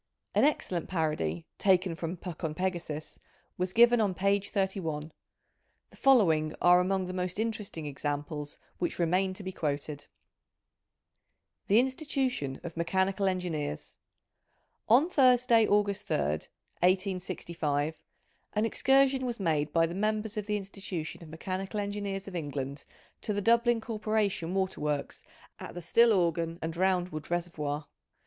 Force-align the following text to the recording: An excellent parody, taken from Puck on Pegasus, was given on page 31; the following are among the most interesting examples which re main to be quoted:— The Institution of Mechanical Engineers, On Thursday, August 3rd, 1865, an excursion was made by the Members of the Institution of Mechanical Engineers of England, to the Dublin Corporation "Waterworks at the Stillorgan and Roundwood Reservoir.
An 0.33 0.43
excellent 0.45 0.89
parody, 0.89 1.45
taken 1.59 1.93
from 1.93 2.17
Puck 2.17 2.43
on 2.43 2.55
Pegasus, 2.55 3.19
was 3.55 3.71
given 3.71 4.01
on 4.01 4.15
page 4.15 4.49
31; 4.49 5.11
the 5.91 5.95
following 5.95 6.55
are 6.59 6.79
among 6.79 7.05
the 7.05 7.13
most 7.13 7.37
interesting 7.37 7.85
examples 7.85 8.57
which 8.79 8.97
re 8.97 9.05
main 9.05 9.35
to 9.35 9.43
be 9.43 9.51
quoted:— 9.51 10.07
The 11.67 11.79
Institution 11.79 12.59
of 12.63 12.75
Mechanical 12.75 13.27
Engineers, 13.27 13.99
On 14.89 15.07
Thursday, 15.07 15.67
August 15.67 16.07
3rd, 16.07 16.47
1865, 16.81 18.01
an 18.53 18.65
excursion 18.65 19.23
was 19.23 19.39
made 19.39 19.71
by 19.71 19.85
the 19.85 19.93
Members 19.93 20.35
of 20.35 20.47
the 20.47 20.57
Institution 20.57 21.21
of 21.21 21.29
Mechanical 21.29 21.79
Engineers 21.79 22.27
of 22.27 22.35
England, 22.35 22.85
to 23.21 23.33
the 23.33 23.39
Dublin 23.41 23.79
Corporation 23.79 24.55
"Waterworks 24.55 25.23
at 25.59 25.75
the 25.75 25.79
Stillorgan 25.83 26.57
and 26.59 26.73
Roundwood 26.73 27.29
Reservoir. 27.29 27.85